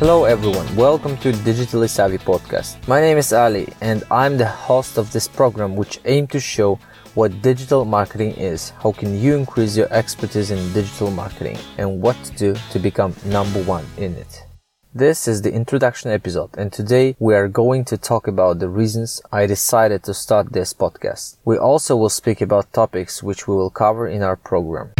Hello 0.00 0.24
everyone, 0.24 0.74
welcome 0.76 1.18
to 1.18 1.30
Digitally 1.30 1.86
Savvy 1.86 2.16
Podcast. 2.16 2.78
My 2.88 3.02
name 3.02 3.18
is 3.18 3.34
Ali 3.34 3.68
and 3.82 4.02
I'm 4.10 4.38
the 4.38 4.46
host 4.46 4.96
of 4.96 5.12
this 5.12 5.28
program 5.28 5.76
which 5.76 6.00
aim 6.06 6.26
to 6.28 6.40
show 6.40 6.78
what 7.12 7.42
digital 7.42 7.84
marketing 7.84 8.32
is, 8.36 8.70
how 8.82 8.92
can 8.92 9.20
you 9.20 9.36
increase 9.36 9.76
your 9.76 9.92
expertise 9.92 10.50
in 10.52 10.72
digital 10.72 11.10
marketing 11.10 11.58
and 11.76 12.00
what 12.00 12.16
to 12.24 12.32
do 12.32 12.56
to 12.70 12.78
become 12.78 13.14
number 13.26 13.62
one 13.64 13.84
in 13.98 14.14
it. 14.14 14.42
This 14.94 15.28
is 15.28 15.42
the 15.42 15.52
introduction 15.52 16.10
episode 16.10 16.56
and 16.56 16.72
today 16.72 17.14
we 17.18 17.34
are 17.34 17.46
going 17.46 17.84
to 17.84 17.98
talk 17.98 18.26
about 18.26 18.58
the 18.58 18.70
reasons 18.70 19.20
I 19.30 19.44
decided 19.44 20.02
to 20.04 20.14
start 20.14 20.54
this 20.54 20.72
podcast. 20.72 21.36
We 21.44 21.58
also 21.58 21.94
will 21.94 22.08
speak 22.08 22.40
about 22.40 22.72
topics 22.72 23.22
which 23.22 23.46
we 23.46 23.54
will 23.54 23.68
cover 23.68 24.08
in 24.08 24.22
our 24.22 24.36
program. 24.36 24.94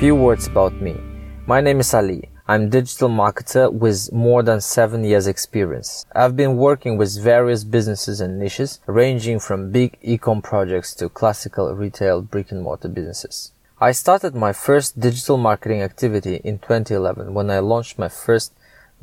Few 0.00 0.14
words 0.14 0.46
about 0.46 0.80
me. 0.80 0.96
My 1.46 1.60
name 1.60 1.80
is 1.80 1.92
Ali. 1.92 2.30
I'm 2.48 2.62
a 2.62 2.66
digital 2.68 3.10
marketer 3.10 3.70
with 3.70 4.10
more 4.10 4.42
than 4.42 4.62
7 4.62 5.04
years 5.04 5.26
experience. 5.26 6.06
I've 6.14 6.34
been 6.34 6.56
working 6.56 6.96
with 6.96 7.22
various 7.22 7.64
businesses 7.64 8.18
and 8.22 8.38
niches 8.38 8.80
ranging 8.86 9.40
from 9.40 9.70
big 9.70 9.98
e-com 10.00 10.40
projects 10.40 10.94
to 10.94 11.10
classical 11.10 11.74
retail 11.74 12.22
brick 12.22 12.50
and 12.50 12.62
mortar 12.62 12.88
businesses. 12.88 13.52
I 13.78 13.92
started 13.92 14.34
my 14.34 14.54
first 14.54 14.98
digital 14.98 15.36
marketing 15.36 15.82
activity 15.82 16.36
in 16.44 16.60
2011 16.60 17.34
when 17.34 17.50
I 17.50 17.58
launched 17.58 17.98
my 17.98 18.08
first 18.08 18.54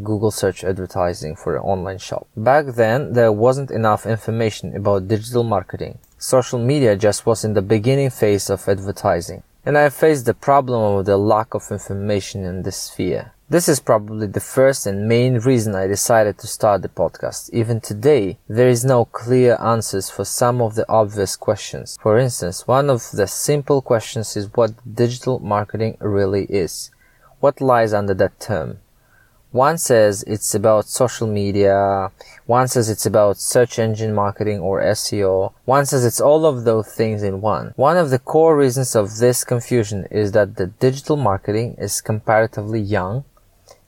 Google 0.04 0.32
search 0.32 0.64
advertising 0.64 1.36
for 1.36 1.58
an 1.58 1.62
online 1.62 2.00
shop. 2.00 2.26
Back 2.36 2.74
then, 2.74 3.14
there 3.14 3.32
wasn't 3.32 3.70
enough 3.70 4.08
information 4.08 4.76
about 4.76 5.08
digital 5.08 5.44
marketing. 5.44 6.00
Social 6.18 6.58
media 6.58 6.96
just 6.96 7.28
was 7.28 7.46
in 7.46 7.54
the 7.54 7.62
beginning 7.62 8.10
phase 8.10 8.50
of 8.50 8.68
advertising 8.68 9.44
and 9.68 9.78
I 9.78 9.90
faced 9.90 10.26
the 10.26 10.34
problem 10.34 10.82
of 10.82 11.06
the 11.06 11.18
lack 11.18 11.54
of 11.54 11.72
information 11.72 12.46
in 12.46 12.62
this 12.62 12.84
sphere. 12.84 13.34
This 13.50 13.68
is 13.68 13.82
probably 13.82 14.26
the 14.28 14.40
first 14.40 14.88
and 14.88 15.10
main 15.10 15.40
reason 15.40 15.76
I 15.76 15.88
decided 15.88 16.38
to 16.38 16.48
start 16.48 16.84
the 16.84 16.88
podcast. 16.88 17.50
Even 17.52 17.82
today, 17.82 18.38
there 18.48 18.70
is 18.70 18.86
no 18.86 19.04
clear 19.04 19.58
answers 19.60 20.10
for 20.10 20.24
some 20.24 20.62
of 20.62 20.76
the 20.76 20.88
obvious 20.88 21.36
questions. 21.36 21.98
For 22.02 22.18
instance, 22.18 22.66
one 22.66 22.90
of 22.90 23.12
the 23.12 23.28
simple 23.28 23.82
questions 23.82 24.38
is 24.38 24.56
what 24.56 24.72
digital 24.96 25.40
marketing 25.40 25.98
really 26.00 26.46
is. 26.46 26.90
What 27.42 27.60
lies 27.60 27.92
under 27.92 28.14
that 28.14 28.40
term? 28.40 28.80
One 29.52 29.78
says 29.78 30.24
it's 30.28 30.54
about 30.54 30.88
social 30.88 31.28
media. 31.28 32.12
One 32.46 32.68
says 32.68 32.90
it's 32.90 33.06
about 33.06 33.38
search 33.38 33.80
engine 33.80 34.14
marketing 34.14 34.60
or 34.60 34.82
SEO. 34.82 35.54
One 35.66 35.86
says 35.86 36.04
it's 36.04 36.20
all 36.20 36.46
of 36.46 36.66
those 36.66 36.88
things 36.88 37.24
in 37.24 37.40
one. 37.40 37.74
One 37.78 37.98
of 37.98 38.10
the 38.10 38.20
core 38.20 38.58
reasons 38.58 38.96
of 38.96 39.18
this 39.18 39.44
confusion 39.44 40.06
is 40.12 40.34
that 40.34 40.58
the 40.58 40.68
digital 40.68 41.16
marketing 41.16 41.76
is 41.78 42.02
comparatively 42.02 42.82
young 42.82 43.24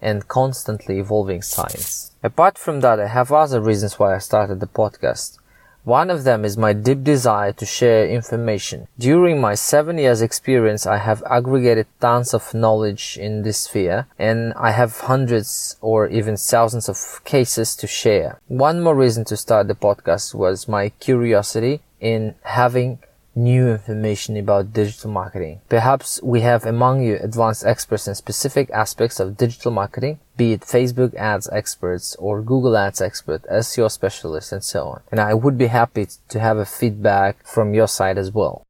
and 0.01 0.27
constantly 0.27 0.99
evolving 0.99 1.41
science. 1.41 2.11
Apart 2.23 2.57
from 2.57 2.79
that, 2.81 2.99
I 2.99 3.07
have 3.07 3.31
other 3.31 3.59
reasons 3.59 3.99
why 3.99 4.15
I 4.15 4.19
started 4.19 4.59
the 4.59 4.67
podcast. 4.67 5.38
One 5.83 6.09
of 6.09 6.23
them 6.23 6.45
is 6.45 6.57
my 6.57 6.73
deep 6.73 7.03
desire 7.03 7.53
to 7.53 7.65
share 7.65 8.07
information. 8.07 8.87
During 8.97 9.39
my 9.39 9.55
seven 9.55 9.97
years 9.97 10.21
experience, 10.21 10.85
I 10.85 10.97
have 10.97 11.23
aggregated 11.29 11.87
tons 12.01 12.33
of 12.33 12.53
knowledge 12.53 13.17
in 13.19 13.43
this 13.43 13.59
sphere 13.59 14.07
and 14.19 14.53
I 14.55 14.71
have 14.71 14.99
hundreds 14.99 15.77
or 15.81 16.07
even 16.07 16.37
thousands 16.37 16.89
of 16.89 17.21
cases 17.23 17.75
to 17.77 17.87
share. 17.87 18.39
One 18.47 18.81
more 18.81 18.95
reason 18.95 19.25
to 19.25 19.37
start 19.37 19.67
the 19.67 19.75
podcast 19.75 20.35
was 20.35 20.67
my 20.67 20.89
curiosity 20.99 21.81
in 21.99 22.35
having 22.43 22.99
new 23.35 23.69
information 23.69 24.37
about 24.37 24.73
digital 24.73 25.11
marketing. 25.11 25.61
Perhaps 25.69 26.21
we 26.21 26.41
have 26.41 26.65
among 26.65 27.01
you 27.01 27.17
advanced 27.21 27.65
experts 27.65 28.07
in 28.07 28.15
specific 28.15 28.69
aspects 28.71 29.19
of 29.19 29.37
digital 29.37 29.71
marketing, 29.71 30.19
be 30.39 30.53
it 30.53 30.61
Facebook 30.61 31.13
ads 31.15 31.49
experts 31.51 32.15
or 32.15 32.41
Google 32.41 32.77
ads 32.77 33.01
expert, 33.01 33.43
SEO 33.51 33.91
specialists, 33.91 34.53
and 34.53 34.63
so 34.63 34.87
on. 34.87 35.01
And 35.11 35.19
I 35.19 35.33
would 35.33 35.57
be 35.57 35.67
happy 35.67 36.07
to 36.29 36.39
have 36.39 36.57
a 36.57 36.65
feedback 36.65 37.45
from 37.45 37.73
your 37.73 37.89
side 37.89 38.17
as 38.17 38.31
well. 38.31 38.63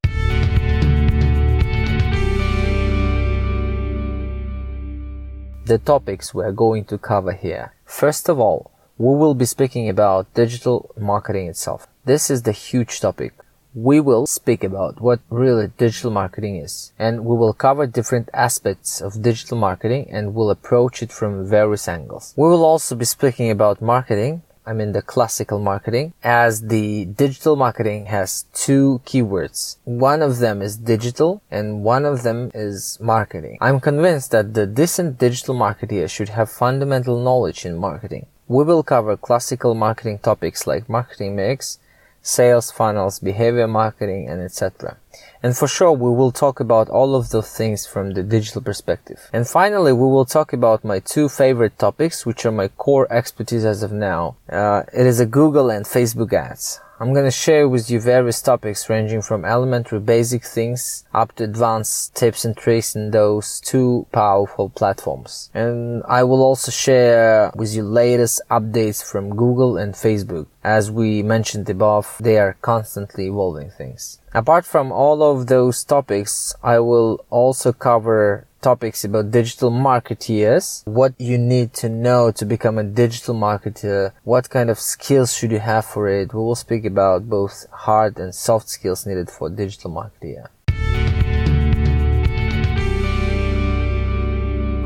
The 5.65 5.77
topics 5.77 6.33
we're 6.33 6.51
going 6.51 6.85
to 6.85 6.97
cover 6.97 7.33
here. 7.33 7.75
First 7.85 8.29
of 8.29 8.39
all, 8.39 8.71
we 8.97 9.15
will 9.15 9.35
be 9.35 9.45
speaking 9.45 9.87
about 9.87 10.33
digital 10.33 10.89
marketing 10.97 11.45
itself. 11.47 11.87
This 12.03 12.31
is 12.31 12.41
the 12.41 12.51
huge 12.51 12.99
topic 12.99 13.33
we 13.73 13.99
will 13.99 14.25
speak 14.25 14.63
about 14.63 14.99
what 14.99 15.19
really 15.29 15.67
digital 15.77 16.11
marketing 16.11 16.57
is 16.57 16.91
and 16.97 17.23
we 17.23 17.37
will 17.37 17.53
cover 17.53 17.85
different 17.85 18.29
aspects 18.33 18.99
of 18.99 19.21
digital 19.21 19.57
marketing 19.57 20.07
and 20.09 20.33
we'll 20.33 20.49
approach 20.49 21.03
it 21.03 21.11
from 21.11 21.47
various 21.47 21.87
angles. 21.87 22.33
We 22.35 22.47
will 22.49 22.65
also 22.65 22.95
be 22.95 23.05
speaking 23.05 23.51
about 23.51 23.81
marketing 23.81 24.41
I 24.69 24.73
mean 24.73 24.91
the 24.91 25.01
classical 25.01 25.57
marketing, 25.57 26.13
as 26.23 26.67
the 26.67 27.05
digital 27.05 27.55
marketing 27.55 28.05
has 28.05 28.45
two 28.53 29.01
keywords. 29.03 29.77
One 29.83 30.21
of 30.21 30.37
them 30.37 30.61
is 30.61 30.77
digital 30.77 31.41
and 31.49 31.83
one 31.83 32.05
of 32.05 32.21
them 32.21 32.51
is 32.53 32.99
marketing. 33.01 33.57
I'm 33.61 33.79
convinced 33.79 34.29
that 34.29 34.53
the 34.53 34.67
decent 34.67 35.17
digital 35.17 35.55
marketer 35.55 36.07
should 36.07 36.29
have 36.29 36.51
fundamental 36.51 37.19
knowledge 37.19 37.65
in 37.65 37.77
marketing. 37.77 38.27
We 38.47 38.63
will 38.63 38.83
cover 38.83 39.17
classical 39.17 39.73
marketing 39.73 40.19
topics 40.19 40.67
like 40.67 40.87
marketing 40.87 41.35
mix, 41.35 41.79
sales 42.21 42.71
funnels, 42.71 43.19
behavior 43.19 43.67
marketing, 43.67 44.27
and 44.29 44.41
etc. 44.41 44.97
And 45.41 45.55
for 45.55 45.67
sure, 45.67 45.93
we 45.93 46.09
will 46.09 46.31
talk 46.31 46.59
about 46.59 46.89
all 46.89 47.15
of 47.15 47.29
those 47.29 47.49
things 47.49 47.87
from 47.87 48.11
the 48.11 48.23
digital 48.23 48.61
perspective. 48.61 49.29
And 49.31 49.47
finally, 49.47 49.93
we 49.93 50.07
will 50.07 50.25
talk 50.25 50.51
about 50.51 50.83
my 50.83 50.99
two 50.99 51.29
favorite 51.29 51.79
topics, 51.79 52.25
which 52.25 52.45
are 52.45 52.51
my 52.51 52.67
core 52.67 53.07
expertise 53.11 53.63
as 53.63 53.83
of 53.83 53.91
now. 53.91 54.35
Uh, 54.49 54.83
it 54.93 55.05
is 55.05 55.19
a 55.19 55.25
Google 55.25 55.69
and 55.69 55.85
Facebook 55.85 56.33
ads. 56.33 56.81
I'm 57.01 57.13
gonna 57.13 57.31
share 57.31 57.69
with 57.69 57.89
you 57.89 58.01
various 58.01 58.41
topics 58.41 58.89
ranging 58.89 59.21
from 59.21 59.45
elementary 59.45 60.01
basic 60.01 60.43
things 60.43 61.05
up 61.13 61.33
to 61.35 61.45
advanced 61.45 62.13
tips 62.13 62.43
and 62.43 62.57
tricks 62.57 62.93
in 62.93 63.11
those 63.11 63.61
two 63.61 64.05
powerful 64.11 64.67
platforms. 64.69 65.49
And 65.53 66.03
I 66.09 66.23
will 66.23 66.43
also 66.43 66.71
share 66.71 67.53
with 67.55 67.73
you 67.73 67.83
latest 67.83 68.41
updates 68.51 69.01
from 69.01 69.37
Google 69.37 69.77
and 69.77 69.93
Facebook. 69.93 70.47
As 70.61 70.91
we 70.91 71.23
mentioned 71.23 71.69
above, 71.69 72.17
they 72.19 72.37
are 72.37 72.57
constantly 72.61 73.27
evolving 73.27 73.71
things. 73.71 74.19
Apart 74.33 74.65
from 74.65 74.91
all 74.91 75.23
of 75.23 75.47
those 75.47 75.85
topics, 75.85 76.53
I 76.61 76.79
will 76.79 77.25
also 77.29 77.71
cover 77.71 78.45
topics 78.61 79.03
about 79.03 79.31
digital 79.31 79.71
marketeers, 79.71 80.85
what 80.85 81.13
you 81.17 81.37
need 81.37 81.73
to 81.73 81.89
know 81.89 82.31
to 82.31 82.45
become 82.45 82.77
a 82.77 82.83
digital 82.83 83.33
marketer, 83.33 84.11
what 84.23 84.49
kind 84.49 84.69
of 84.69 84.79
skills 84.79 85.33
should 85.33 85.51
you 85.51 85.59
have 85.59 85.85
for 85.85 86.07
it. 86.07 86.33
We 86.33 86.39
will 86.39 86.55
speak 86.55 86.85
about 86.85 87.29
both 87.29 87.65
hard 87.71 88.19
and 88.19 88.33
soft 88.33 88.69
skills 88.69 89.05
needed 89.05 89.29
for 89.29 89.49
digital 89.49 89.91
marketer. 89.91 90.47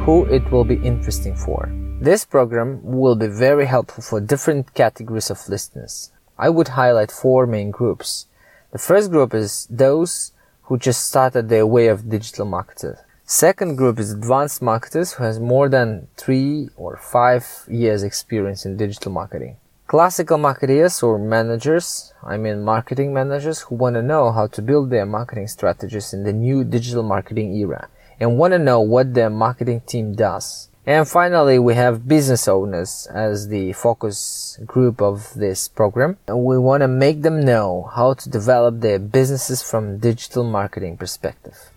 Who 0.06 0.26
it 0.26 0.52
will 0.52 0.66
be 0.66 0.76
interesting 0.76 1.36
for. 1.36 1.72
This 2.02 2.26
program 2.26 2.82
will 2.84 3.16
be 3.16 3.28
very 3.28 3.66
helpful 3.66 4.04
for 4.04 4.20
different 4.20 4.74
categories 4.74 5.30
of 5.30 5.48
listeners. 5.48 6.12
I 6.38 6.50
would 6.50 6.70
highlight 6.70 7.12
four 7.12 7.48
main 7.48 7.72
groups. 7.72 8.28
The 8.72 8.80
first 8.80 9.12
group 9.12 9.34
is 9.34 9.68
those 9.70 10.34
who 10.64 10.78
just 10.78 11.08
started 11.08 11.48
their 11.48 11.66
way 11.66 11.88
of 11.88 12.10
digital 12.10 12.46
marketers. 12.46 12.98
Second 13.26 13.78
group 13.78 14.00
is 14.00 14.12
advanced 14.12 14.62
marketers 14.62 15.14
who 15.14 15.24
has 15.24 15.40
more 15.40 15.70
than 15.70 16.10
three 16.18 16.68
or 16.76 16.98
five 16.98 17.64
years 17.70 18.04
experience 18.04 18.66
in 18.66 18.76
digital 18.76 19.14
marketing. 19.14 19.56
Classical 19.88 20.38
marketers 20.38 21.02
or 21.02 21.18
managers, 21.18 22.14
I 22.22 22.36
mean 22.36 22.66
marketing 22.66 23.14
managers 23.14 23.62
who 23.62 23.76
want 23.76 23.96
to 23.96 24.02
know 24.02 24.34
how 24.34 24.48
to 24.48 24.62
build 24.62 24.90
their 24.90 25.06
marketing 25.06 25.48
strategies 25.48 26.14
in 26.14 26.26
the 26.26 26.34
new 26.34 26.66
digital 26.66 27.02
marketing 27.02 27.56
era 27.56 27.88
and 28.20 28.38
want 28.38 28.52
to 28.52 28.60
know 28.60 28.82
what 28.82 29.14
their 29.14 29.30
marketing 29.30 29.82
team 29.88 30.16
does. 30.16 30.70
And 30.86 31.08
finally, 31.08 31.60
we 31.60 31.76
have 31.76 32.10
business 32.10 32.50
owners 32.50 33.08
as 33.10 33.48
the 33.48 33.72
focus 33.72 34.60
group 34.66 35.02
of 35.02 35.34
this 35.34 35.70
program. 35.70 36.18
And 36.28 36.44
we 36.44 36.58
want 36.58 36.82
to 36.82 36.90
make 36.90 37.22
them 37.22 37.40
know 37.40 37.90
how 37.96 38.16
to 38.16 38.30
develop 38.30 38.82
their 38.82 39.00
businesses 39.00 39.64
from 39.64 40.00
digital 40.00 40.44
marketing 40.44 40.98
perspective. 40.98 41.72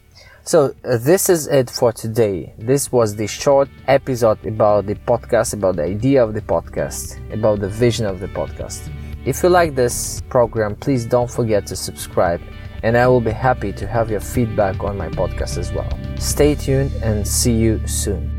So 0.47 0.73
uh, 0.85 0.99
this 0.99 1.29
is 1.29 1.49
it 1.49 1.69
for 1.69 1.93
today. 1.93 2.55
This 2.57 2.93
was 2.93 3.17
the 3.17 3.27
short 3.27 3.69
episode 3.89 4.47
about 4.47 4.87
the 4.87 4.95
podcast, 4.95 5.55
about 5.55 5.75
the 5.75 5.83
idea 5.83 6.23
of 6.23 6.35
the 6.35 6.41
podcast, 6.41 7.19
about 7.35 7.59
the 7.59 7.69
vision 7.69 8.07
of 8.07 8.21
the 8.21 8.29
podcast. 8.29 8.89
If 9.25 9.43
you 9.43 9.49
like 9.49 9.75
this 9.75 10.23
program, 10.29 10.77
please 10.77 11.05
don't 11.05 11.29
forget 11.29 11.67
to 11.67 11.75
subscribe 11.75 12.41
and 12.85 12.97
I 12.97 13.09
will 13.09 13.21
be 13.21 13.33
happy 13.33 13.73
to 13.73 13.89
have 13.89 14.09
your 14.09 14.21
feedback 14.21 14.85
on 14.85 14.97
my 14.97 15.09
podcast 15.09 15.59
as 15.59 15.73
well. 15.73 15.91
Stay 16.17 16.55
tuned 16.55 16.93
and 17.03 17.27
see 17.27 17.53
you 17.53 17.85
soon. 17.89 18.36